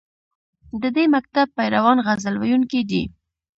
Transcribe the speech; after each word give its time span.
د 0.81 0.83
دې 0.95 1.05
مکتب 1.15 1.47
پیروان 1.57 1.97
غزل 2.05 2.35
ویونکي 2.37 2.81
دي 2.89 3.03